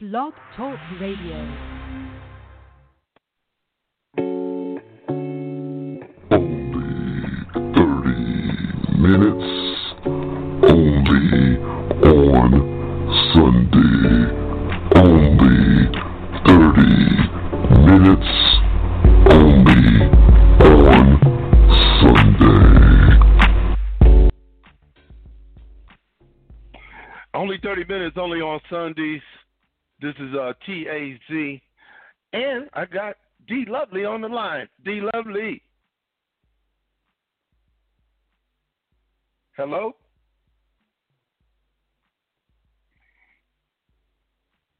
[0.00, 1.38] Blog Talk Radio.
[6.30, 7.34] Only
[7.74, 8.16] thirty
[8.96, 9.57] minutes
[30.08, 31.60] This is uh, TAZ.
[32.32, 34.66] And I got D Lovely on the line.
[34.82, 35.60] D Lovely.
[39.54, 39.96] Hello?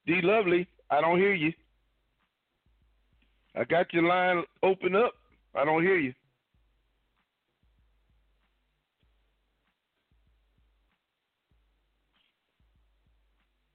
[0.06, 1.52] D Lovely, I don't hear you.
[3.54, 5.12] I got your line open up.
[5.54, 6.14] I don't hear you.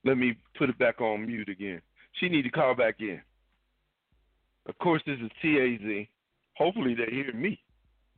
[0.05, 1.81] Let me put it back on mute again.
[2.19, 3.21] She need to call back in.
[4.67, 6.07] Of course, this is TAZ.
[6.55, 7.59] Hopefully, they hear me.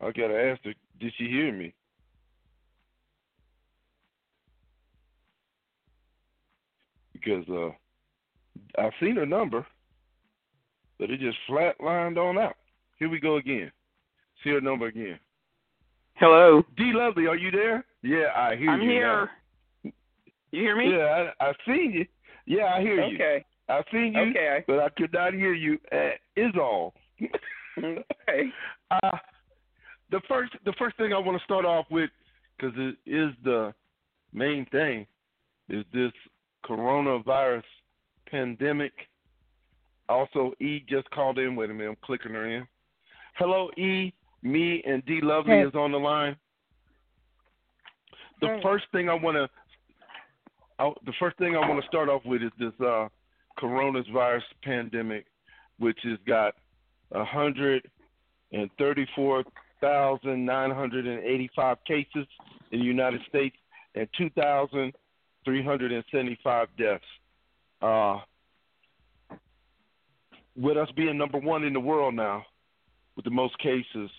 [0.00, 1.74] I gotta ask her, did she hear me?
[7.12, 7.70] Because uh,
[8.80, 9.66] I've seen her number,
[10.98, 12.56] but it just flatlined on out.
[12.98, 13.72] Here we go again.
[14.44, 15.18] See her number again.
[16.14, 16.62] Hello.
[16.76, 17.84] D Lovely, are you there?
[18.06, 18.70] Yeah, I hear you.
[18.70, 18.90] I'm you.
[18.90, 19.28] here.
[19.84, 19.90] now.
[20.52, 20.90] You hear me?
[20.92, 22.06] Yeah, I, I seen you.
[22.46, 23.16] Yeah, I hear you.
[23.16, 23.44] Okay.
[23.68, 24.64] I seen you, Okay.
[24.68, 25.78] but I could not hear you.
[25.92, 26.94] Uh, is all.
[27.20, 27.30] Okay.
[29.02, 29.16] Uh,
[30.12, 32.08] the first the first thing I want to start off with,
[32.56, 33.74] because it is the
[34.32, 35.08] main thing,
[35.68, 36.12] is this
[36.64, 37.64] coronavirus
[38.30, 38.92] pandemic.
[40.08, 41.56] Also, E just called in.
[41.56, 42.64] Wait a minute, I'm clicking her in.
[43.34, 44.12] Hello, E.
[44.42, 45.62] Me and D Lovely Hey.
[45.64, 46.36] is on the line.
[48.40, 49.48] The first thing I want to,
[51.04, 53.08] the first thing I want to start off with is this uh,
[53.58, 55.24] coronavirus pandemic,
[55.78, 56.54] which has got
[57.12, 57.88] a hundred
[58.52, 59.44] and thirty-four
[59.80, 62.26] thousand nine hundred and eighty-five cases
[62.72, 63.56] in the United States
[63.94, 64.92] and two thousand
[65.44, 67.04] three hundred and seventy-five deaths.
[67.80, 68.18] Uh,
[70.56, 72.44] with us being number one in the world now,
[73.16, 74.10] with the most cases,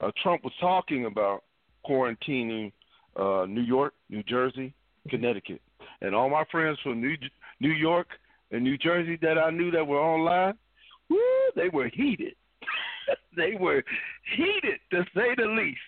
[0.00, 1.44] uh, Trump was talking about
[1.86, 2.72] quarantining
[3.16, 4.74] uh, New York, New Jersey,
[5.08, 5.60] Connecticut,
[6.00, 7.16] and all my friends from New
[7.60, 8.08] New York
[8.50, 10.54] and New Jersey that I knew that were online,
[11.08, 11.18] woo,
[11.56, 12.34] they were heated.
[13.36, 13.82] they were
[14.36, 15.80] heated to say the least.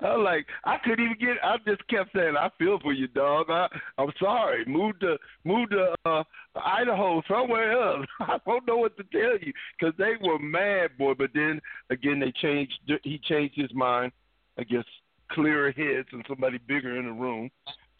[0.00, 1.42] I like, I couldn't even get.
[1.42, 3.46] I just kept saying, I feel for you, dog.
[3.50, 3.66] I,
[3.98, 4.64] I'm sorry.
[4.64, 6.22] Move to move to uh,
[6.54, 8.06] Idaho, somewhere else.
[8.20, 11.14] I don't know what to tell you because they were mad, boy.
[11.14, 11.60] But then
[11.90, 12.78] again, they changed.
[13.02, 14.12] He changed his mind.
[14.56, 14.84] I guess
[15.32, 17.50] clearer heads and somebody bigger in the room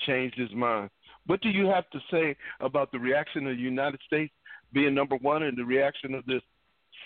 [0.07, 0.91] changed his mind.
[1.27, 4.33] What do you have to say about the reaction of the United States
[4.73, 6.43] being number one and the reaction of this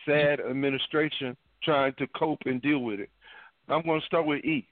[0.06, 3.10] sad administration trying to cope and deal with it?
[3.68, 4.66] I'm going to start with E.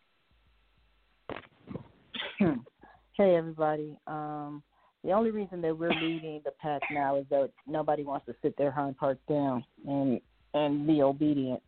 [2.38, 3.96] hey everybody.
[4.06, 4.62] Um,
[5.04, 8.56] the only reason that we're leading the pack now is that nobody wants to sit
[8.56, 10.20] their hind parts down and
[10.52, 11.62] and be obedient.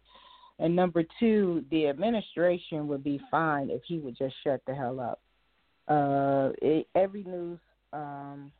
[0.62, 5.00] And number two, the administration would be fine if he would just shut the hell
[5.00, 5.20] up.
[5.88, 7.58] Uh, it, every news,
[7.92, 8.52] um,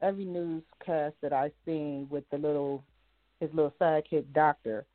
[0.00, 2.82] every newscast that I've seen with the little
[3.40, 4.86] his little sidekick doctor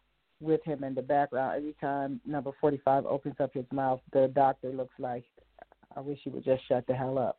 [0.41, 1.55] with him in the background.
[1.55, 5.23] Every time number forty five opens up his mouth, the doctor looks like
[5.95, 7.37] I wish he would just shut the hell up.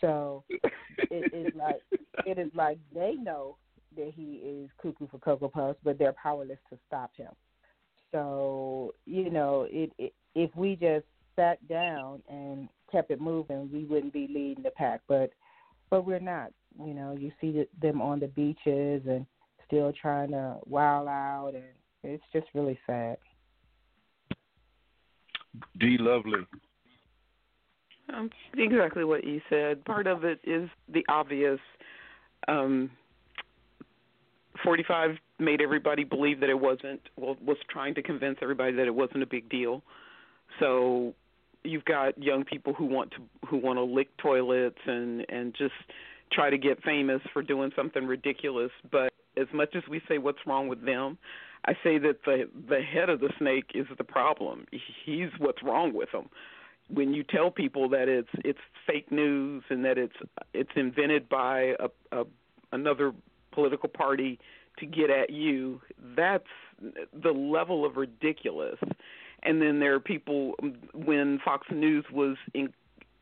[0.00, 1.80] So it is like
[2.26, 3.58] it is like they know
[3.96, 7.30] that he is cuckoo for cocoa puffs, but they're powerless to stop him.
[8.12, 11.06] So you know, it, it if we just
[11.36, 15.00] sat down and kept it moving, we wouldn't be leading the pack.
[15.08, 15.30] But
[15.90, 16.52] but we're not.
[16.78, 19.26] You know, you see them on the beaches and
[19.66, 21.64] still trying to wild out, and
[22.02, 23.18] it's just really sad.
[25.78, 25.96] D.
[25.98, 26.40] Lovely.
[28.12, 29.84] Um, exactly what you said.
[29.84, 31.60] Part of it is the obvious.
[32.48, 32.90] Um,
[34.64, 38.94] 45 made everybody believe that it wasn't, well, was trying to convince everybody that it
[38.94, 39.82] wasn't a big deal.
[40.60, 41.14] So
[41.64, 43.18] you've got young people who want to
[43.48, 45.74] who want to lick toilets and and just
[46.32, 48.70] try to get famous for doing something ridiculous.
[48.90, 51.18] But as much as we say what's wrong with them,
[51.66, 54.66] I say that the the head of the snake is the problem.
[55.04, 56.28] He's what's wrong with them.
[56.88, 60.16] When you tell people that it's it's fake news and that it's
[60.52, 61.88] it's invented by a,
[62.20, 62.24] a
[62.72, 63.12] another
[63.52, 64.40] political party
[64.78, 65.80] to get at you,
[66.16, 66.44] that's
[66.80, 68.78] the level of ridiculous.
[69.42, 70.54] And then there are people
[70.94, 72.72] when Fox News was in,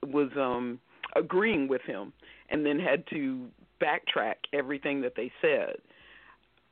[0.02, 0.80] was um
[1.16, 2.12] agreeing with him,
[2.50, 3.48] and then had to
[3.80, 5.76] backtrack everything that they said.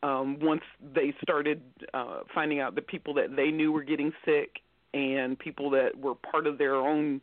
[0.03, 0.63] Um, once
[0.95, 1.61] they started
[1.93, 4.61] uh, finding out the people that they knew were getting sick
[4.95, 7.21] and people that were part of their own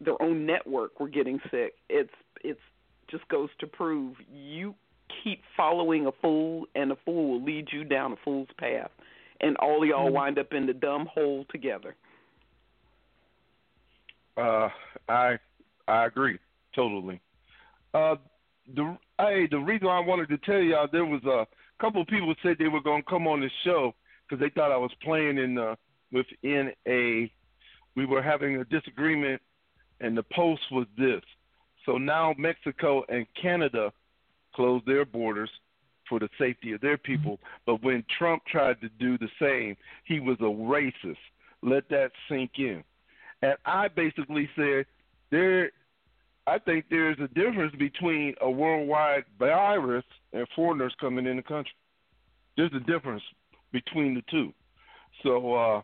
[0.00, 2.60] their own network were getting sick, it's it's
[3.10, 4.74] just goes to prove you
[5.22, 8.90] keep following a fool, and a fool will lead you down a fool's path,
[9.40, 10.14] and all y'all mm-hmm.
[10.14, 11.94] wind up in the dumb hole together.
[14.36, 14.68] Uh,
[15.08, 15.38] I
[15.88, 16.38] I agree
[16.74, 17.20] totally.
[17.92, 18.16] Uh,
[18.74, 21.46] the hey, the reason I wanted to tell y'all there was a
[21.82, 23.94] couple of people said they were gonna come on the show
[24.28, 25.74] because they thought I was playing in uh,
[26.12, 27.30] within a.
[27.96, 29.42] We were having a disagreement,
[30.00, 31.22] and the post was this.
[31.84, 33.92] So now Mexico and Canada
[34.54, 35.50] closed their borders
[36.08, 37.38] for the safety of their people.
[37.64, 41.16] But when Trump tried to do the same, he was a racist.
[41.62, 42.82] Let that sink in.
[43.42, 44.86] And I basically said
[45.30, 45.70] there
[46.46, 51.72] I think there's a difference between a worldwide virus and foreigners coming in the country.
[52.56, 53.22] There's a difference
[53.72, 54.52] between the two.
[55.22, 55.82] So uh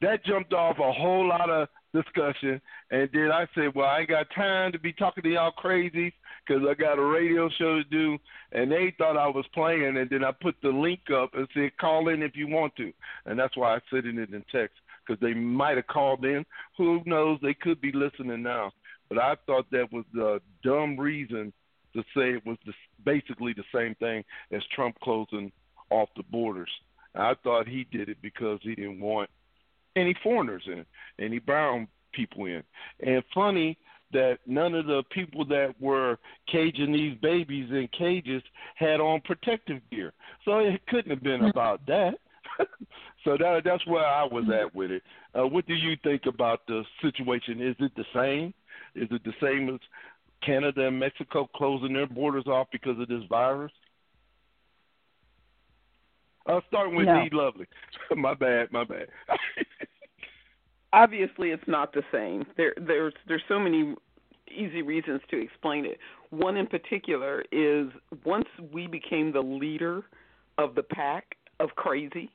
[0.00, 1.68] that jumped off a whole lot of
[2.02, 2.60] discussion.
[2.90, 6.12] And then I said, well, I ain't got time to be talking to y'all crazies
[6.46, 8.18] because I got a radio show to do.
[8.52, 9.96] And they thought I was playing.
[9.96, 12.92] And then I put the link up and said, call in if you want to.
[13.26, 16.44] And that's why I said it in text because they might have called in.
[16.76, 17.38] Who knows?
[17.42, 18.72] They could be listening now.
[19.08, 21.52] But I thought that was a dumb reason
[21.94, 22.72] to say it was the,
[23.04, 24.22] basically the same thing
[24.52, 25.50] as Trump closing
[25.90, 26.70] off the borders.
[27.14, 29.30] I thought he did it because he didn't want
[29.98, 30.84] any foreigners in,
[31.18, 32.62] any brown people in.
[33.00, 33.78] And funny
[34.12, 36.18] that none of the people that were
[36.50, 38.42] caging these babies in cages
[38.76, 40.12] had on protective gear.
[40.44, 42.14] So it couldn't have been about that.
[43.24, 45.02] so that that's where I was at with it.
[45.38, 47.60] Uh, what do you think about the situation?
[47.60, 48.54] Is it the same?
[48.94, 49.80] Is it the same as
[50.44, 53.72] Canada and Mexico closing their borders off because of this virus?
[56.46, 57.28] I'll start with no.
[57.32, 57.66] Lovely.
[58.16, 59.08] my bad, my bad.
[60.92, 62.46] Obviously, it's not the same.
[62.56, 63.94] There, there's there's so many
[64.50, 65.98] easy reasons to explain it.
[66.30, 67.88] One in particular is
[68.24, 70.04] once we became the leader
[70.56, 72.30] of the pack of crazy,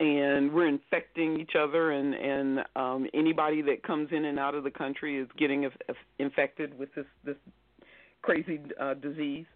[0.00, 4.64] and we're infecting each other, and and um, anybody that comes in and out of
[4.64, 5.68] the country is getting
[6.18, 7.36] infected with this this
[8.22, 9.46] crazy uh, disease.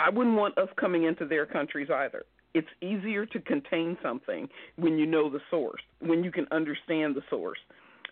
[0.00, 2.24] I wouldn't want us coming into their countries either.
[2.54, 7.22] It's easier to contain something when you know the source, when you can understand the
[7.28, 7.58] source.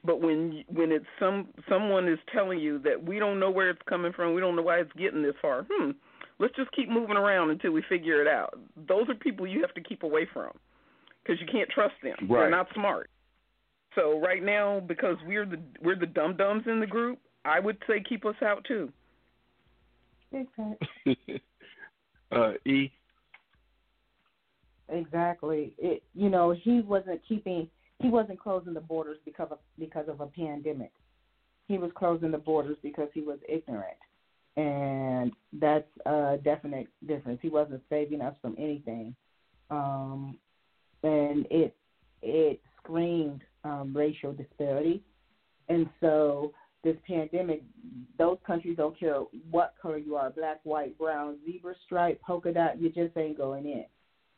[0.04, 3.82] But when when it's some someone is telling you that we don't know where it's
[3.88, 5.64] coming from, we don't know why it's getting this far.
[5.70, 5.92] Hmm,
[6.40, 8.58] let's just keep moving around until we figure it out.
[8.88, 10.50] Those are people you have to keep away from
[11.22, 12.16] because you can't trust them.
[12.22, 12.40] Right.
[12.40, 13.10] They're not smart.
[13.94, 17.78] So right now, because we're the we're the dum dums in the group, I would
[17.86, 18.92] say keep us out too.
[22.32, 22.90] uh, e.
[24.88, 25.74] Exactly.
[25.78, 27.68] It you know he wasn't keeping
[28.00, 30.92] he wasn't closing the borders because of because of a pandemic.
[31.68, 33.96] He was closing the borders because he was ignorant,
[34.56, 37.38] and that's a definite difference.
[37.40, 39.14] He wasn't saving us from anything,
[39.70, 40.36] um,
[41.02, 41.74] and it
[42.20, 45.02] it screamed um, racial disparity,
[45.68, 46.52] and so
[46.84, 47.62] this pandemic,
[48.18, 49.20] those countries don't care
[49.50, 53.66] what color you are, black, white, brown, zebra stripe, polka dot, you just ain't going
[53.66, 53.84] in.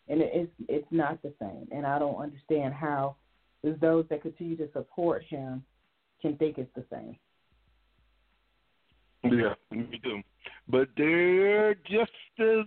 [0.09, 1.69] And it's it's not the same.
[1.73, 3.17] And I don't understand how
[3.63, 5.65] those that continue to support him
[6.21, 7.17] can think it's the same.
[9.25, 10.21] Yeah, me too.
[10.69, 12.67] But they're just as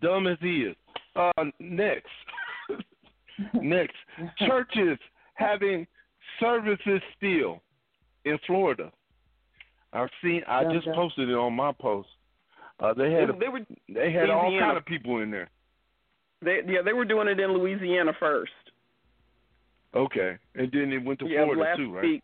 [0.00, 0.76] dumb as he is.
[1.14, 2.06] Uh, next,
[3.54, 3.96] next,
[4.38, 4.98] churches
[5.34, 5.86] having
[6.40, 7.60] services still
[8.24, 8.90] in Florida.
[9.92, 10.42] I've seen.
[10.48, 12.08] I just posted it on my post.
[12.80, 13.28] Uh, they had.
[13.38, 13.60] They, were.
[13.88, 14.32] They had Louisiana.
[14.32, 15.50] all kind of people in there.
[16.42, 18.52] They yeah they were doing it in Louisiana first.
[19.94, 22.02] Okay, and then it went to yeah, Florida last too, right?
[22.02, 22.22] Week.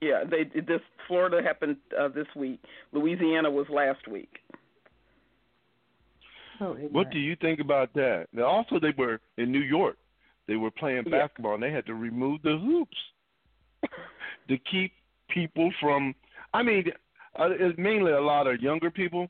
[0.00, 2.60] Yeah, they this Florida happened uh, this week.
[2.92, 4.30] Louisiana was last week.
[6.60, 8.26] Oh, what do you think about that?
[8.32, 9.96] Now, also, they were in New York.
[10.46, 11.18] They were playing yeah.
[11.22, 12.96] basketball, and they had to remove the hoops
[14.48, 14.92] to keep
[15.28, 16.14] people from
[16.54, 16.84] I mean,
[17.38, 19.28] uh, it's mainly a lot of younger people,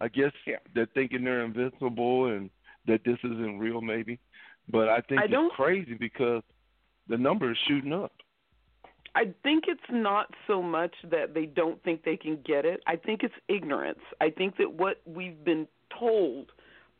[0.00, 0.56] I guess, yeah.
[0.76, 2.48] that thinking they're invincible and
[2.90, 4.18] that this isn't real, maybe.
[4.68, 6.42] But I think I it's crazy because
[7.08, 8.12] the number is shooting up.
[9.14, 12.80] I think it's not so much that they don't think they can get it.
[12.86, 13.98] I think it's ignorance.
[14.20, 15.66] I think that what we've been
[15.98, 16.52] told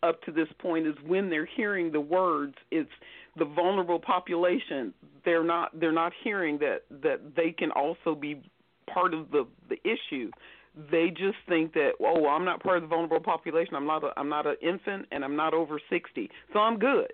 [0.02, 2.90] up to this point is when they're hearing the words, it's
[3.36, 4.92] the vulnerable population.
[5.24, 8.42] They're not they're not hearing that that they can also be
[8.92, 10.30] part of the the issue.
[10.90, 13.74] They just think that oh, I'm not part of the vulnerable population.
[13.74, 17.12] I'm not a, I'm not an infant, and I'm not over 60, so I'm good.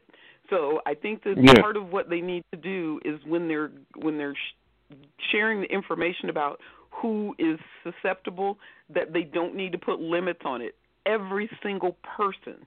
[0.50, 1.60] So I think that Yeah.
[1.60, 4.94] part of what they need to do is when they're when they're sh-
[5.30, 8.58] sharing the information about who is susceptible,
[8.90, 10.74] that they don't need to put limits on it.
[11.04, 12.66] Every single person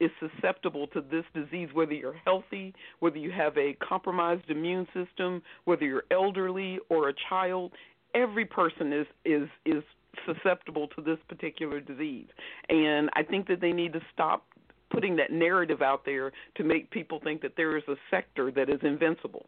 [0.00, 5.42] is susceptible to this disease, whether you're healthy, whether you have a compromised immune system,
[5.64, 7.72] whether you're elderly or a child.
[8.14, 9.82] Every person is is is
[10.24, 12.28] susceptible to this particular disease,
[12.68, 14.44] and I think that they need to stop
[14.90, 18.70] putting that narrative out there to make people think that there is a sector that
[18.70, 19.46] is invincible.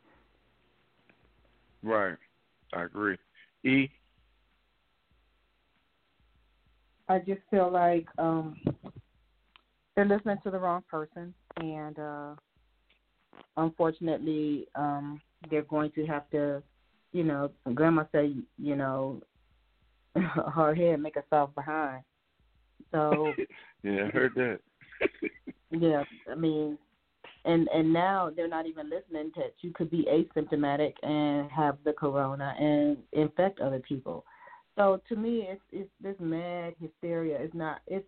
[1.83, 2.17] Right.
[2.73, 3.17] I agree.
[3.65, 3.89] E.
[7.09, 8.57] I just feel like um
[9.97, 12.35] they're listening to the wrong person and uh
[13.57, 15.21] unfortunately um
[15.51, 16.63] they're going to have to
[17.13, 19.23] you know grandma said you know
[20.53, 22.03] hard head make a soft behind.
[22.93, 23.33] So
[23.83, 24.59] Yeah, I heard that.
[25.71, 26.79] yeah i mean
[27.45, 31.93] and and now they're not even listening to you could be asymptomatic and have the
[31.93, 34.25] corona and infect other people.
[34.77, 37.39] So to me it's it's this mad hysteria.
[37.41, 38.07] It's not it's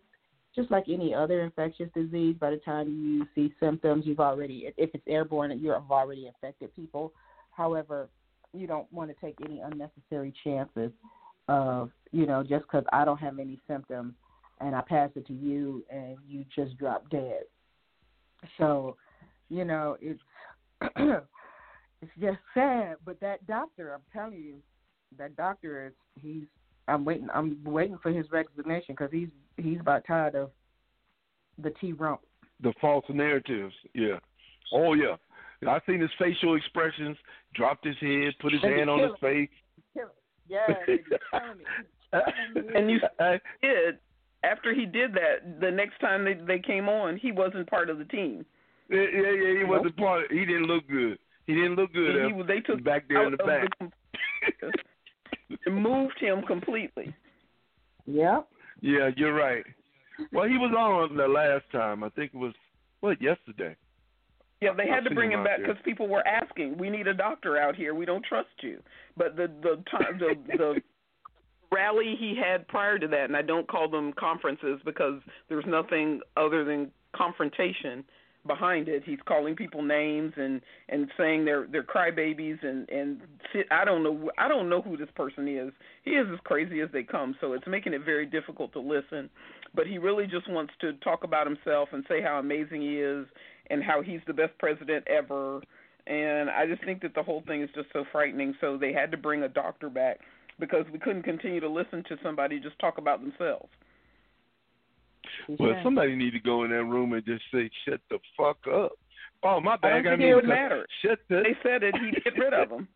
[0.55, 2.35] just like any other infectious disease.
[2.39, 7.13] By the time you see symptoms you've already if it's airborne you've already infected people.
[7.51, 8.09] However
[8.53, 10.91] you don't want to take any unnecessary chances
[11.51, 14.13] of you know just because i don't have any symptoms
[14.59, 17.43] and i pass it to you and you just drop dead
[18.57, 18.95] so,
[19.49, 20.21] you know, it's
[20.97, 22.95] it's just sad.
[23.05, 24.55] But that doctor, I'm telling you,
[25.17, 26.43] that doctor is he's.
[26.87, 27.27] I'm waiting.
[27.33, 30.51] I'm waiting for his resignation because he's he's about tired of
[31.61, 32.21] the T rump.
[32.61, 33.73] The false narratives.
[33.93, 34.19] Yeah.
[34.73, 35.15] Oh yeah.
[35.67, 37.17] I seen his facial expressions.
[37.53, 39.49] Dropped his head, put his And hand on his face.
[40.47, 40.99] Yeah, he's
[41.31, 41.63] killing me.
[42.11, 42.21] He's
[42.53, 42.73] killing me.
[42.75, 43.97] And you I- did
[44.43, 47.97] after he did that, the next time they they came on, he wasn't part of
[47.97, 48.45] the team.
[48.89, 50.31] yeah, yeah, yeah, he wasn't part.
[50.31, 51.17] He didn't look good.
[51.47, 52.15] He didn't look good.
[52.15, 53.67] And uh, he they took him back there in the back.
[55.65, 57.13] the moved him completely.
[58.05, 58.47] Yep.
[58.81, 59.63] Yeah, you're right.
[60.31, 62.03] Well, he was on the last time.
[62.03, 62.53] I think it was
[62.99, 63.75] what yesterday.
[64.61, 67.07] Yeah, they I've had to bring him him back because people were asking, "We need
[67.07, 67.95] a doctor out here.
[67.95, 68.79] We don't trust you."
[69.17, 70.81] But the the time the the
[71.71, 76.21] rally he had prior to that, and I don't call them conferences because there's nothing
[76.37, 78.03] other than confrontation
[78.45, 79.03] behind it.
[79.05, 83.21] He's calling people names and and saying they're they're crybabies and and
[83.69, 85.71] I don't know I don't know who this person is.
[86.03, 89.29] He is as crazy as they come, so it's making it very difficult to listen.
[89.73, 93.25] But he really just wants to talk about himself and say how amazing he is
[93.71, 95.61] and how he's the best president ever.
[96.07, 98.53] And I just think that the whole thing is just so frightening.
[98.59, 100.19] So they had to bring a doctor back
[100.59, 103.69] because we couldn't continue to listen to somebody just talk about themselves.
[105.47, 105.83] Well, Yeah.
[105.83, 108.93] somebody need to go in that room and just say, "Shut the fuck up."
[109.43, 110.85] Oh, my I don't think mean, it would cut- matter.
[111.03, 111.41] Shut the.
[111.43, 112.87] They said that he'd get rid of them.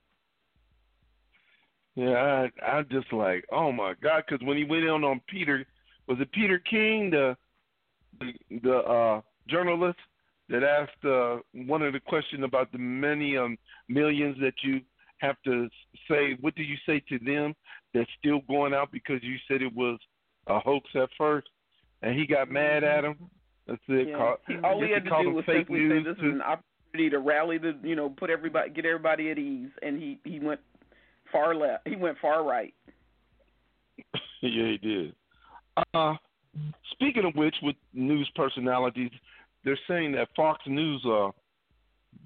[1.96, 5.66] Yeah, I, I'm just like, oh my god, because when he went in on Peter,
[6.08, 7.38] was it Peter King, the
[8.20, 10.00] the, the uh, journalist
[10.50, 11.38] that asked uh,
[11.68, 13.58] one of the question about the many um,
[13.90, 14.82] millions that you
[15.18, 15.68] have to
[16.10, 16.38] say?
[16.42, 17.56] What do you say to them
[17.94, 19.98] that's still going out because you said it was
[20.48, 21.48] a hoax at first,
[22.02, 23.16] and he got mad at him.
[23.68, 24.10] That's it.
[24.10, 24.18] Yeah.
[24.18, 26.28] Call, He, all he had to called do was fake simply say news this to-
[26.30, 30.00] is an opportunity to rally the you know put everybody get everybody at ease, and
[30.00, 30.60] he he went
[31.32, 31.88] far left.
[31.88, 32.74] He went far right.
[34.42, 35.16] yeah, he did.
[35.94, 36.14] Uh,
[36.92, 39.12] speaking of which, with news personalities,
[39.66, 41.32] they're saying that Fox News, uh,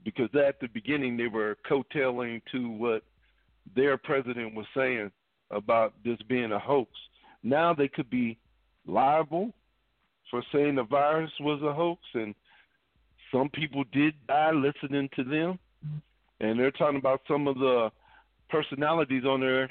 [0.03, 3.03] because at the beginning they were coattailing to what
[3.75, 5.09] their president was saying
[5.49, 6.91] about this being a hoax.
[7.41, 8.37] Now they could be
[8.85, 9.51] liable
[10.29, 12.35] for saying the virus was a hoax, and
[13.31, 15.57] some people did die listening to them.
[16.41, 17.89] And they're talking about some of the
[18.49, 19.69] personalities on there,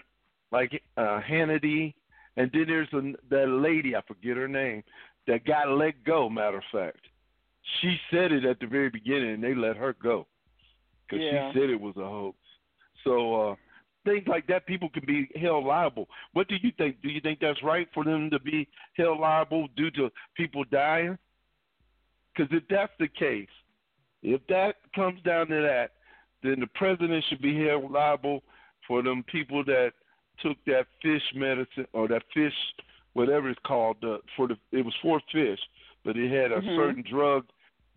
[0.52, 1.94] like uh, Hannity,
[2.36, 4.82] and then there's a, that lady, I forget her name,
[5.26, 6.28] that got let go.
[6.28, 7.00] Matter of fact,
[7.80, 10.26] she said it at the very beginning, and they let her go
[11.06, 11.52] because Yeah.
[11.52, 12.38] she said it was a hoax.
[13.04, 13.56] So uh,
[14.04, 16.08] things like that, people can be held liable.
[16.32, 17.00] What do you think?
[17.02, 21.18] Do you think that's right for them to be held liable due to people dying?
[22.34, 23.48] Because if that's the case,
[24.22, 25.92] if that comes down to that,
[26.42, 28.42] then the president should be held liable
[28.86, 29.92] for them people that
[30.40, 32.54] took that fish medicine or that fish,
[33.12, 35.58] whatever it's called, uh, for the it was for fish,
[36.04, 36.76] but it had a Mhm.
[36.76, 37.46] certain drug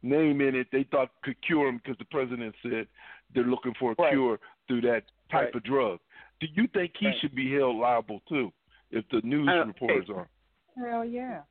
[0.03, 2.87] name in it they thought could cure them because the president said
[3.33, 4.11] they're looking for a Right.
[4.13, 5.55] cure through that type Right.
[5.55, 5.99] of drug.
[6.39, 7.15] do you think he Right.
[7.19, 8.51] should be held liable too,
[8.89, 10.27] if the news Uh, reporters are?
[10.75, 11.43] Hell yeah.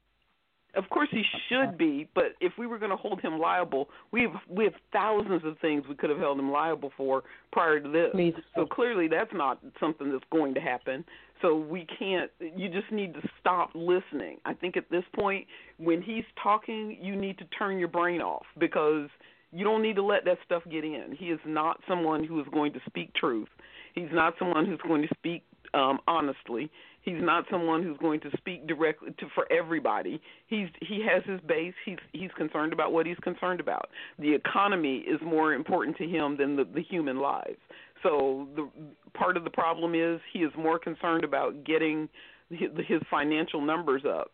[0.74, 4.22] Of course he should be, but if we were going to hold him liable, we
[4.22, 7.88] have we have thousands of things we could have held him liable for prior to
[7.88, 8.08] this.
[8.12, 8.34] Please.
[8.54, 11.04] So clearly that's not something that's going to happen.
[11.42, 14.38] So we can't you just need to stop listening.
[14.44, 15.46] I think at this point
[15.78, 19.08] when he's talking, you need to turn your brain off because
[19.52, 21.16] you don't need to let that stuff get in.
[21.18, 23.48] He is not someone who is going to speak truth.
[23.94, 25.42] He's not someone who's going to speak
[25.74, 26.70] um honestly.
[27.02, 30.20] He's not someone who's going to speak directly to for everybody.
[30.48, 31.74] He's he has his base.
[31.84, 33.88] He's he's concerned about what he's concerned about.
[34.18, 37.58] The economy is more important to him than the, the human lives.
[38.02, 38.68] So the
[39.14, 42.08] part of the problem is he is more concerned about getting
[42.50, 44.32] his, financial numbers up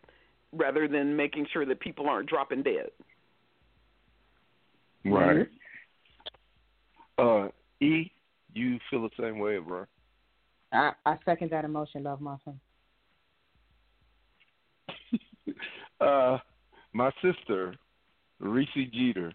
[0.53, 2.89] rather than making sure that people aren't dropping dead.
[5.05, 5.47] Right.
[7.17, 7.47] Uh,
[7.81, 8.11] E,
[8.53, 9.85] you feel the same way, bro?
[10.71, 12.59] I, I second that emotion, love muffin.
[16.01, 16.37] uh,
[16.93, 17.75] my sister,
[18.39, 19.31] Reese Jeter,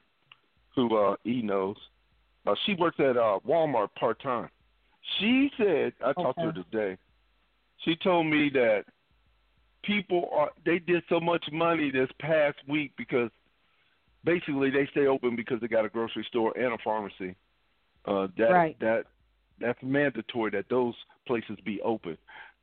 [0.75, 1.77] who uh, E knows,
[2.47, 4.49] uh, she works at uh, Walmart part time.
[5.19, 6.97] She said, I talked to her today.
[7.85, 8.85] She told me that
[9.83, 13.31] people are they did so much money this past week because
[14.25, 17.35] basically they stay open because they got a grocery store and a pharmacy.
[18.05, 18.79] Uh, that Right.
[18.81, 19.05] that
[19.63, 20.95] that's mandatory that those
[21.27, 22.17] places be open.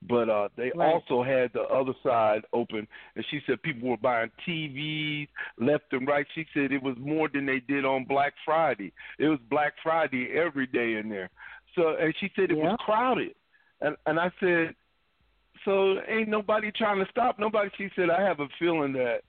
[0.07, 0.93] But uh they Right.
[0.93, 5.27] also had the other side open and she said people were buying TVs
[5.57, 6.25] left and right.
[6.35, 8.93] She said it was more than they did on Black Friday.
[9.17, 11.29] It was Black Friday every day in there.
[11.75, 12.71] So and she said it Yeah.
[12.71, 13.35] was crowded.
[13.81, 14.75] And and I said
[15.65, 17.69] so ain't nobody trying to stop nobody.
[17.77, 19.21] She said I have a feeling that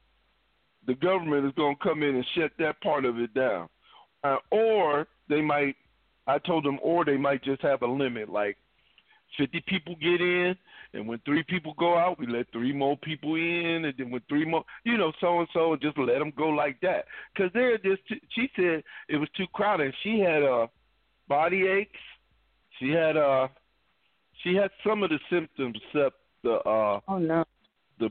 [0.87, 3.69] the government is going to come in and shut that part of it down.
[4.23, 5.77] Uh, or they might
[6.31, 8.57] I told them or they might just have a limit like
[9.39, 10.57] 50 people get in
[10.95, 14.23] and when three people go out we let three more people in and then when
[14.29, 17.05] three more you know so and so just let them go like that
[17.37, 20.67] cuz they're just too, she said it was too crowded she had uh
[21.29, 22.01] body aches
[22.79, 23.47] she had uh
[24.43, 27.45] she had some of the symptoms except the uh Oh no.
[27.99, 28.11] the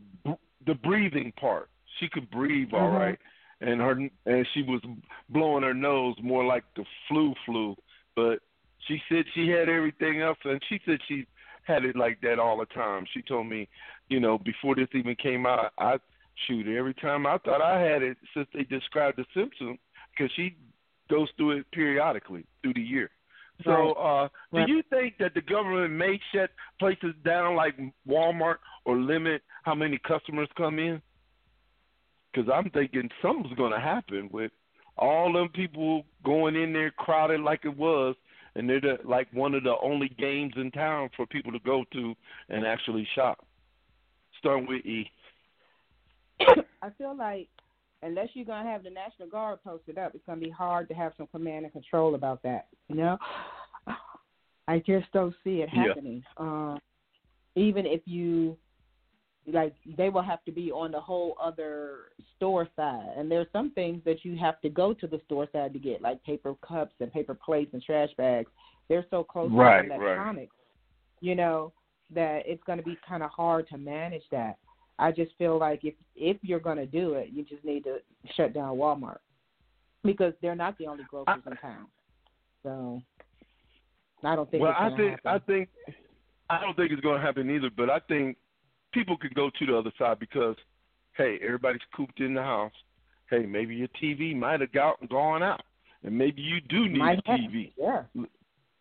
[0.66, 1.70] the breathing part.
[2.00, 3.00] She could breathe all Mhm.
[3.00, 3.20] right,
[3.62, 3.94] and her
[4.26, 4.82] and she was
[5.30, 7.76] blowing her nose more like the flu flu.
[8.16, 8.40] But
[8.88, 11.26] she said she had everything else, and she said she
[11.64, 13.06] had it like that all the time.
[13.14, 13.68] She told me,
[14.10, 15.98] you know, before this even came out, I
[16.48, 19.80] shoot every time I thought I had it since they described the symptoms
[20.12, 20.56] because she
[21.10, 23.10] goes through it periodically through the year.
[23.66, 27.76] So, uh, do you think that the government may shut places down like
[28.08, 31.02] Walmart or limit how many customers come in?
[32.32, 34.52] Because I'm thinking something's going to happen with
[34.98, 38.16] all them people going in there crowded like it was,
[38.56, 41.84] and they're the, like one of the only games in town for people to go
[41.92, 42.14] to
[42.50, 43.44] and actually shop.
[44.38, 45.10] Starting with E.
[46.84, 47.48] I feel like
[48.04, 51.14] unless you're gonna have the National Guard posted up, it's gonna be hard to have
[51.18, 52.68] some command and control about that.
[52.90, 53.18] You know,
[54.68, 55.88] I just don't see it Yeah.
[55.88, 56.24] happening.
[56.38, 56.80] Um,
[57.56, 58.56] even if you
[59.52, 63.72] like, they will have to be on the whole other store side, and there's some
[63.72, 66.94] things that you have to go to the store side to get, like paper cups
[67.00, 68.50] and paper plates and trash bags.
[68.88, 70.02] They're so close Right, to right.
[70.02, 70.56] electronics,
[71.22, 71.72] you know,
[72.14, 74.58] that it's going to be kind of hard to manage that.
[74.98, 78.00] I just feel like if if you're going to do it, you just need to
[78.36, 79.20] shut down Walmart
[80.04, 81.88] because they're not the only grocers in town.
[82.64, 83.02] So
[84.24, 85.20] I don't think well, it's I think happen.
[85.26, 85.70] I think
[86.50, 87.70] I don't think it's going to happen either.
[87.76, 88.38] But I think
[88.94, 90.56] people can go to the other side because
[91.16, 92.72] hey, everybody's cooped in the house.
[93.30, 95.62] Hey, maybe your TV might have got gone out,
[96.04, 97.40] and maybe you do need Might a have.
[97.40, 97.74] TV.
[97.78, 98.04] Yeah.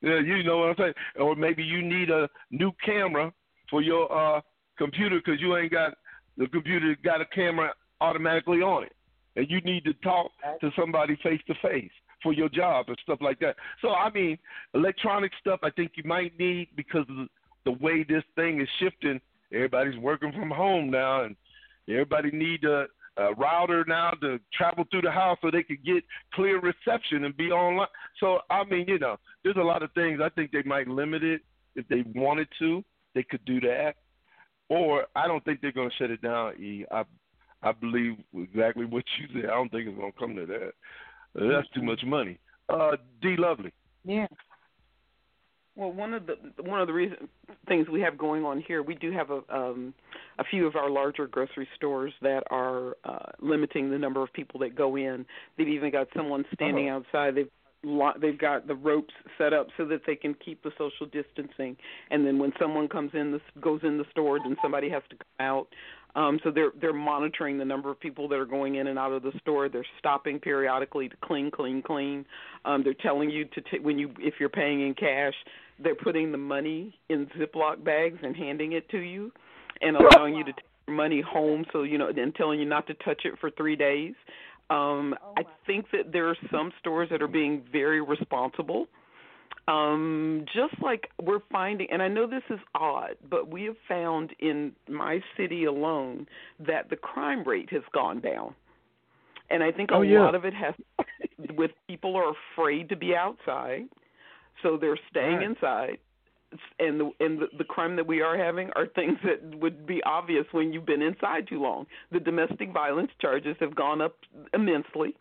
[0.01, 0.95] Yeah, you know what I'm saying.
[1.19, 3.33] Or maybe you need a new camera
[3.69, 4.41] for your uh
[4.79, 5.95] computer because you ain't got
[6.37, 8.93] the computer got a camera automatically on it,
[9.37, 11.91] and you need to talk to somebody face to face
[12.23, 13.57] for your job and stuff like that.
[13.83, 14.39] So I mean,
[14.75, 17.27] electronic stuff I think you might need because of the,
[17.65, 19.21] the way this thing is shifting.
[19.53, 21.37] Everybody's working from home now, and
[21.89, 26.05] everybody need a, a router now to travel through the house so they could get
[26.35, 27.89] clear reception and be online.
[28.21, 31.23] So I mean, you know, there's a lot of things I think they might limit
[31.23, 31.43] it
[31.75, 32.85] if they wanted to.
[33.15, 33.95] They could do that,
[34.69, 36.55] or I don't think they're going to shut it down.
[36.63, 37.05] E, I
[37.63, 39.51] I believe exactly what you said.
[39.51, 40.73] I don't think it's going to come to that.
[41.35, 42.39] That's too much money.
[42.69, 43.73] Uh, D Lovely.
[44.05, 44.27] Yeah.
[45.79, 47.29] Well, one of the one of the reason
[47.69, 49.95] things we have going on here, we do have a um,
[50.41, 54.59] a few of our larger grocery stores that are uh, limiting the number of people
[54.61, 55.25] that go in.
[55.57, 57.37] They've even got someone standing outside.
[57.37, 57.49] They've
[58.21, 61.77] they've got the ropes set up so that they can keep the social distancing.
[62.11, 65.17] And then when someone comes in, the goes in the store, then somebody has to
[65.17, 65.69] come out.
[66.17, 69.13] Um, so they're they're monitoring the number of people that are going in and out
[69.13, 69.69] of the store.
[69.69, 72.27] They're stopping periodically to clean, clean, clean.
[72.65, 75.35] Um, they're telling you to t- when you if you're paying in cash,
[75.83, 79.33] they're putting the money in Ziploc bags and handing it to you,
[79.81, 81.65] and allowing you to take your money home.
[81.73, 84.15] So you know, and telling you not to touch it for three days.
[84.71, 88.87] Um, I think that there are some stores that are being very responsible.
[89.67, 94.35] Um, just like we're finding, and I know this is odd, but we have found
[94.41, 96.27] in my city alone
[96.67, 98.55] that the crime rate has gone down.
[99.51, 100.21] And I think a Oh, yeah.
[100.21, 100.75] lot of it has
[101.55, 103.89] with people are afraid to be outside,
[104.63, 105.51] so they're staying Right.
[105.51, 105.99] inside.
[106.79, 110.03] And the and the, the crime that we are having are things that would be
[110.05, 111.87] obvious when you've been inside too long.
[112.11, 114.17] The domestic violence charges have gone up
[114.55, 115.15] immensely.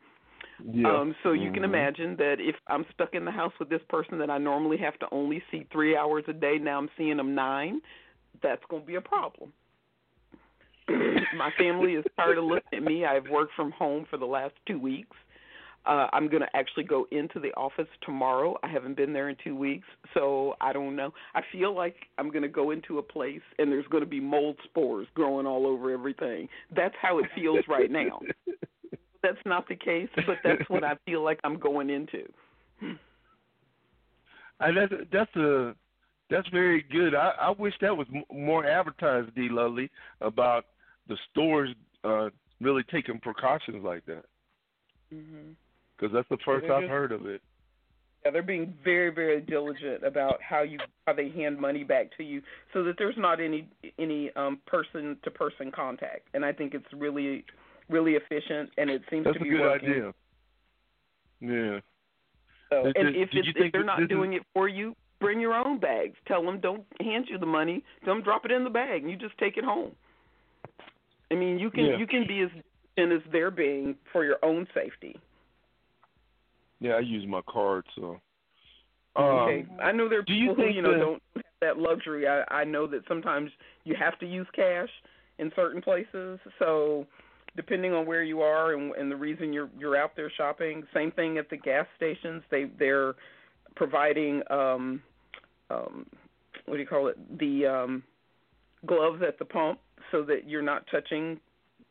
[0.71, 1.01] Yeah.
[1.01, 1.65] Um, so you can Mhm.
[1.65, 4.97] imagine that if I'm stuck in the house with this person that I normally have
[4.99, 7.81] to only see three hours a day, now I'm seeing them nine,
[8.41, 9.53] that's going to be a problem.
[11.33, 13.05] My family is tired of looking at me.
[13.05, 15.15] I've worked from home for the last two weeks.
[15.87, 18.57] Uh, I'm going to actually go into the office tomorrow.
[18.61, 21.13] I haven't been there in two weeks, so I don't know.
[21.33, 24.19] I feel like I'm going to go into a place and there's going to be
[24.19, 26.49] mold spores growing all over everything.
[26.75, 28.19] That's how it feels right now.
[29.23, 32.23] That's not the case, but that's what I feel like I'm going into.
[34.59, 35.75] And that's that's a
[36.29, 37.15] that's very good.
[37.15, 39.49] I, I wish that was m- more advertised, D.
[39.49, 39.89] Lovely,
[40.21, 40.65] about
[41.09, 41.69] the stores
[42.03, 42.29] uh,
[42.61, 44.23] really taking precautions like that.
[45.13, 45.51] Mm-hmm.
[45.97, 47.41] Because that's the first they're I've just- heard of it.
[48.25, 52.23] Yeah, they're being very, very diligent about how you how they hand money back to
[52.23, 52.41] you,
[52.73, 56.27] so that there's not any any um person to person contact.
[56.33, 57.45] And I think it's really,
[57.89, 59.89] really efficient, and it seems That's to be a good working.
[59.89, 60.13] idea.
[61.39, 61.79] Yeah.
[62.69, 65.39] So, Did- and if it's, if they're not this is- doing it for you, bring
[65.39, 66.17] your own bags.
[66.27, 67.83] Tell them don't hand you the money.
[68.03, 69.95] Tell them drop it in the bag, and you just take it home.
[71.31, 71.97] I mean, you can Yeah.
[71.97, 72.49] you can be as
[72.97, 75.17] diligent as they're being for your own safety.
[76.79, 78.19] Yeah, I use my card, so.
[79.15, 81.43] Um, Okay, I know there are do you who think you know that- don't have
[81.61, 82.27] that luxury.
[82.27, 83.51] I I know that sometimes
[83.83, 84.89] you have to use cash
[85.39, 86.39] in certain places.
[86.59, 87.07] So
[87.55, 91.11] depending on where you are and, and the reason you're you're out there shopping, same
[91.11, 92.43] thing at the gas stations.
[92.51, 93.15] They they're
[93.75, 95.01] providing um
[95.71, 96.05] um
[96.65, 98.03] what do you call it the um
[98.85, 99.79] gloves at the pump
[100.11, 101.39] so that you're not touching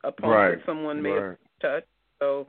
[0.04, 1.86] a pump Right, that someone may have touched.
[2.20, 2.46] So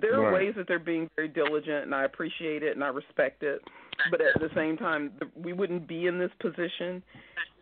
[0.00, 0.32] there are Right.
[0.32, 3.62] ways that they're being very diligent, and I appreciate it and I respect it.
[4.10, 7.02] But at the same time, we wouldn't be in this position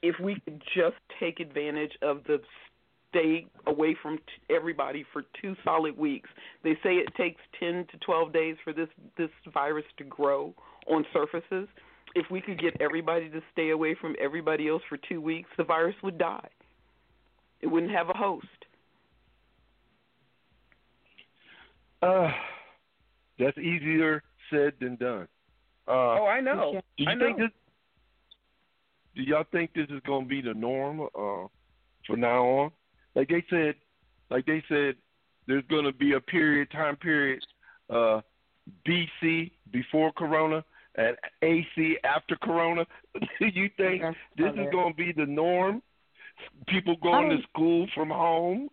[0.02, 2.40] if we could just take advantage of the
[3.10, 6.28] stay away from t- everybody for two solid weeks.
[6.62, 10.54] They say it takes 10 to 12 days for this this virus to grow
[10.86, 11.68] on surfaces.
[12.14, 15.64] If we could get everybody to stay away from everybody else for 2 weeks, the
[15.64, 16.48] virus would die.
[17.60, 18.57] It wouldn't have a host.
[22.02, 22.30] Uh,
[23.38, 25.28] that's easier said than done.
[25.86, 26.80] Uh, oh, I know.
[26.96, 27.26] do you I know.
[27.26, 27.50] think this?
[29.16, 31.46] Do y'all think this is going to be the norm uh,
[32.06, 32.70] from now on?
[33.14, 33.74] Like they said,
[34.30, 34.94] like they said,
[35.46, 37.42] there's going to be a period, time period,
[37.90, 38.20] uh,
[38.86, 40.62] BC before Corona
[40.96, 42.84] and AC after Corona.
[43.40, 44.02] do you think
[44.36, 45.82] this is going to be the norm?
[46.68, 48.68] People going to don't- school from home.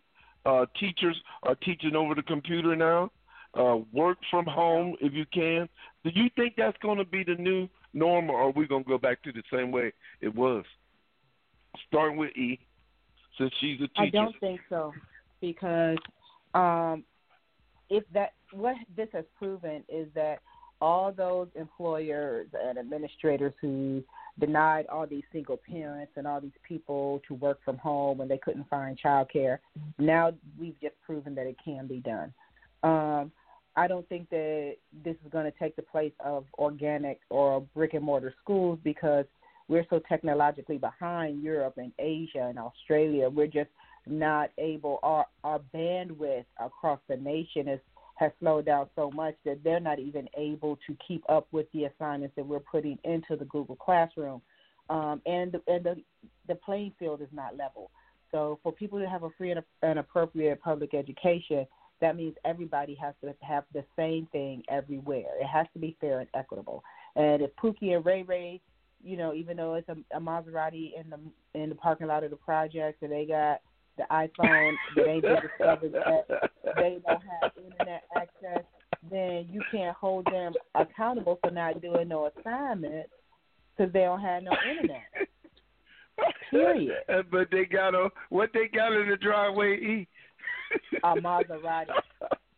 [0.46, 3.12] Uh, teachers are teaching over the computer now.
[3.58, 5.68] Uh, work from home if you can.
[6.04, 8.90] Do you think that's going to be the new norm, or are we going to
[8.90, 10.64] go back to the same way it was?
[11.88, 12.60] Starting with E,
[13.38, 14.02] since she's a teacher.
[14.02, 14.94] I don't think so
[15.42, 15.98] because
[16.54, 17.04] um,
[17.90, 20.40] if that what this has proven is that
[20.82, 24.04] all those employers and administrators who
[24.40, 28.38] denied all these single parents and all these people to work from home when they
[28.38, 29.60] couldn't find childcare,
[29.98, 32.34] now we've just proven that it can be done.
[32.84, 33.32] Um,
[33.78, 37.94] I don't think that this is going to take the place of organic or brick
[37.94, 39.26] and mortar schools because
[39.68, 43.30] we're so technologically behind Europe and Asia and Australia.
[43.30, 43.70] We're just
[44.06, 45.00] not able.
[45.04, 47.80] Our our bandwidth across the nation is
[48.16, 51.86] has slowed down so much that they're not even able to keep up with the
[51.86, 54.42] assignments that we're putting into the Google Classroom,
[54.90, 55.96] um, and the, and the
[56.48, 57.92] the playing field is not level.
[58.32, 61.66] So for people to have a free and, and appropriate public education,
[62.02, 65.40] that means everybody has to have the same thing everywhere.
[65.40, 66.84] It has to be fair and equitable.
[67.16, 68.62] And if Pookie and Ray Ray,
[69.04, 71.20] you know, even though it's a, a Maserati in the
[71.60, 73.62] in the parking lot of the project, and they got
[73.98, 76.28] the iPhone that ain't been discovered yet,
[76.76, 78.64] they don't have internet access,
[79.10, 83.10] then you can't hold them accountable for not doing no assignments
[83.76, 85.04] because they don't have no internet.
[86.52, 86.98] Period.
[87.32, 89.76] but they got a what they got in the driveway?
[89.76, 90.08] E.
[91.04, 91.88] A Maserati.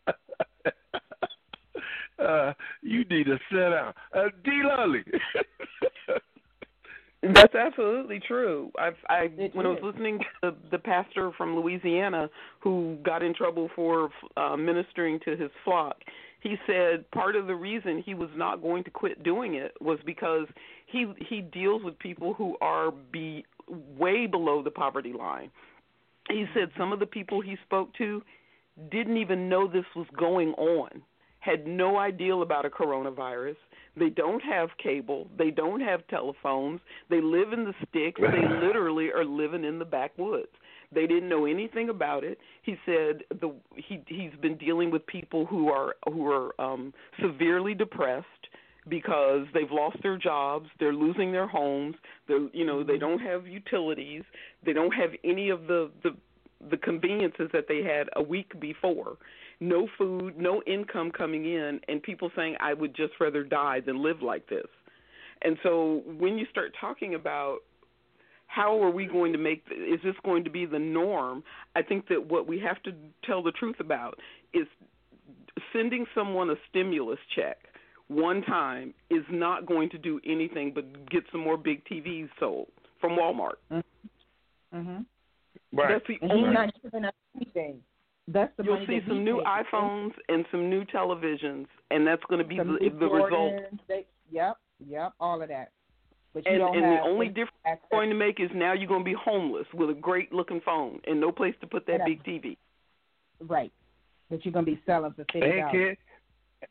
[2.19, 3.93] uh, you need to sit down.
[4.15, 4.51] Uh, D.
[4.63, 5.03] Lully.
[7.23, 8.71] That's absolutely true.
[8.79, 13.23] I've, I It when I was listening to the, the pastor from Louisiana who got
[13.23, 15.97] in trouble for uh, ministering to his flock,
[16.41, 19.97] he said part of the reason he was not going to quit doing it was
[20.05, 20.47] because
[20.85, 23.43] he he deals with people who are be
[23.97, 25.49] way below the poverty line.
[26.29, 28.21] He said some of the people he spoke to
[28.91, 31.01] didn't even know this was going on,
[31.39, 33.55] had no idea about a coronavirus.
[33.97, 35.27] They don't have cable.
[35.37, 36.81] They don't have telephones.
[37.09, 38.19] They live in the sticks.
[38.21, 40.51] They literally are living in the backwoods.
[40.93, 42.37] They didn't know anything about it.
[42.63, 47.73] He said the he he's been dealing with people who are who are um severely
[47.73, 48.25] depressed
[48.87, 51.95] because they've lost their jobs, they're losing their homes,
[52.27, 54.23] they're you know, they don't have utilities,
[54.65, 56.11] they don't have any of the the
[56.71, 59.17] the conveniences that they had a week before.
[59.59, 64.03] No food, no income coming in, and people saying, I would just rather die than
[64.03, 64.67] live like this.
[65.41, 67.59] And so when you start talking about
[68.47, 71.43] how are we going to make is this going to be the norm?
[71.75, 72.91] I think that what we have to
[73.23, 74.19] tell the truth about
[74.53, 74.67] is
[75.73, 77.57] sending someone a stimulus check
[78.07, 82.67] one time is not going to do anything but get some more big TVs sold
[83.01, 83.57] from Walmart.
[84.73, 85.05] Mhm.
[85.73, 85.89] right.
[85.89, 87.83] That's the And he's only not giving us anything.
[88.27, 89.47] That's the You'll see some new takes.
[89.71, 93.53] iPhones and some new televisions, and that's going to be Some the, new the result.
[93.87, 95.71] They, yep, yep, all of that.
[96.33, 98.49] But you And, don't and have the only difference access- it's going to make is
[98.53, 101.67] now you're going to be homeless with a great looking phone and no place to
[101.67, 102.05] put that Yeah.
[102.05, 102.57] big TV.
[103.41, 103.71] right
[104.29, 105.71] that you're gonna be selling for fifty and dollars.
[105.71, 106.69] can't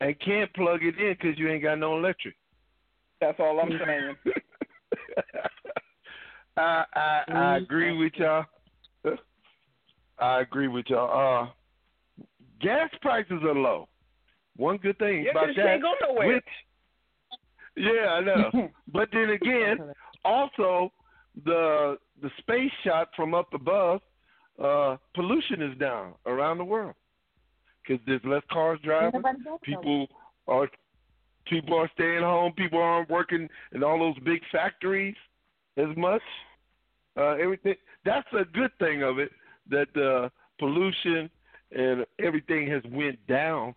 [0.00, 2.34] and can't plug it in because you ain't got no electric.
[3.20, 4.16] That's all I'm saying.
[6.56, 7.64] I I I mm-hmm.
[7.64, 8.44] agree with y'all.
[10.20, 11.46] I agree with y'all.
[11.46, 12.24] Uh,
[12.60, 13.88] gas prices are low.
[14.56, 16.26] One good thing Yeah, about 'cause you that, ain't go nowhere.
[16.34, 16.44] which,
[17.76, 18.50] yeah, I know.
[18.92, 20.92] but then again, also
[21.44, 24.00] the the space shot from up above,
[24.58, 26.94] uh, pollution is down around the world
[27.86, 29.20] because there's less cars driving.
[29.22, 30.08] Nobody goes People
[30.48, 30.68] are
[31.46, 32.52] people are staying home.
[32.54, 35.14] People aren't working in all those big factories
[35.76, 36.22] as much.
[37.16, 39.30] Uh, everything that's a good thing of it
[39.70, 41.30] that the pollution
[41.72, 43.74] and everything has went down.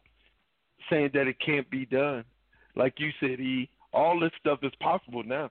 [0.89, 2.25] Saying that it can't be done,
[2.75, 3.69] like you said, E.
[3.93, 5.49] All this stuff is possible now.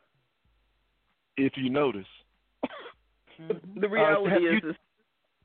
[1.37, 2.05] If you notice.
[3.77, 4.77] The reality Uh, have is, you- is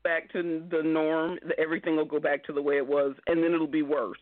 [0.02, 1.38] back to the norm.
[1.56, 4.18] Everything will go back to the way it was, and then it'll be worse.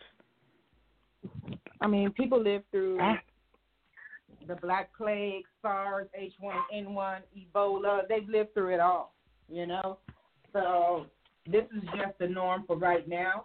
[1.81, 3.21] I mean, people live through Ah.
[4.47, 8.07] the Black Plague, SARS, H1N1, Ebola.
[8.07, 9.15] They've lived through it all,
[9.49, 9.99] you know.
[10.55, 11.07] So
[11.47, 13.45] this is just the norm for right now.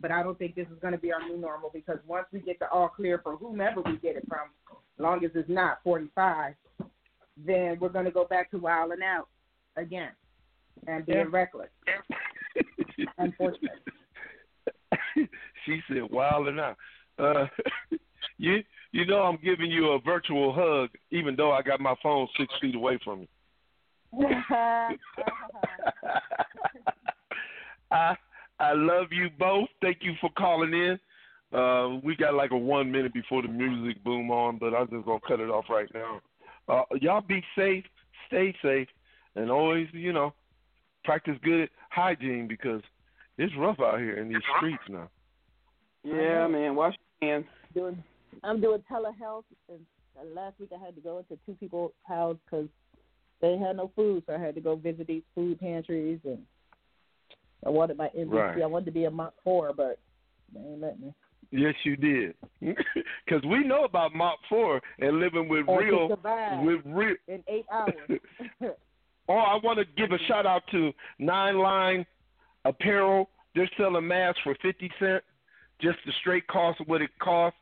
[0.00, 2.40] But I don't think this is going to be our new normal because once we
[2.40, 5.80] get the all clear for whomever we get it from, as long as it's not
[5.84, 6.54] 45,
[7.36, 9.28] then we're going to go back to wilding out
[9.76, 10.12] again
[10.86, 11.24] and being Yeah.
[11.30, 11.68] reckless.
[13.18, 13.68] Unfortunately.
[15.66, 16.76] she said, "Wilding out."
[17.18, 17.46] Uh,
[18.38, 22.26] you you know I'm giving you a virtual hug, even though I got my phone
[22.38, 23.28] six feet away from you.
[27.90, 28.16] I
[28.58, 29.68] I love you both.
[29.80, 30.98] Thank you for calling in.
[31.56, 35.06] Uh, we got like a one minute before the music boom on, but I'm just
[35.06, 36.20] gonna cut it off right now.
[36.68, 37.84] Uh, y'all be safe,
[38.28, 38.88] stay safe,
[39.34, 40.32] and always you know
[41.04, 42.82] practice good hygiene because
[43.38, 45.08] it's rough out here in these streets now.
[46.04, 46.74] Yeah, man.
[46.74, 47.46] Wash your hands.
[47.74, 48.02] doing
[48.44, 49.80] I'm doing telehealth and
[50.18, 52.68] uh, last week I had to go into two people's houses because
[53.40, 56.38] they had no food, so I had to go visit these food pantries and
[57.64, 58.30] I wanted my NBC.
[58.30, 58.62] Right.
[58.62, 59.98] I wanted to be a MOPP four, but
[60.54, 61.14] they ain't let me.
[61.50, 62.34] Yes, you did.
[63.24, 66.08] Because we know about MOPP Four and living with Or real,
[66.64, 67.14] with real.
[67.28, 67.94] In eight hours.
[69.28, 72.04] Oh, I want to give a shout out to Nine Line
[72.64, 73.30] Apparel.
[73.54, 75.22] They're selling masks for fifty cent,
[75.80, 77.56] just the straight cost of what it costs.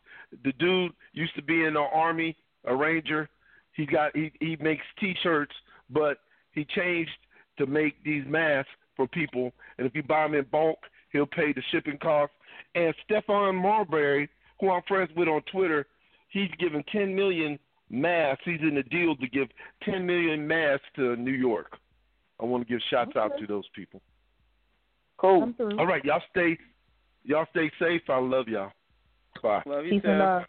[0.45, 3.29] The dude used to be in the army, a ranger.
[3.75, 5.53] He got he he makes T-shirts,
[5.91, 6.19] but
[6.53, 7.11] he changed
[7.59, 9.53] to make these masks for people.
[9.79, 10.79] And if you buy them in bulk,
[11.13, 12.33] he'll pay the shipping cost.
[12.75, 14.29] And Stephon Marbury,
[14.61, 15.87] who I'm friends with on Twitter,
[16.29, 17.59] he's giving 10 million
[17.91, 18.43] masks.
[18.45, 19.49] He's in a deal to give
[19.85, 21.77] 10 million masks to New York.
[22.41, 24.01] I want to give shots out to those people.
[25.17, 25.53] Cool.
[25.79, 26.57] All right, y'all stay
[27.29, 28.01] Y'all stay safe.
[28.09, 28.73] I love y'all.
[29.43, 29.63] Bye.
[29.67, 30.43] Love you, Peace and love.